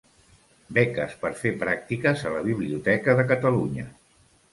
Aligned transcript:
Beques 0.77 1.11
per 1.25 1.29
fer 1.41 1.51
pràctiques 1.63 2.23
a 2.29 2.31
la 2.37 2.39
Biblioteca 2.47 3.15
de 3.21 3.27
Catalunya. 3.33 3.87